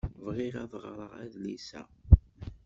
[0.25, 1.81] Bɣiɣ ad ɣreɣ adlis-a.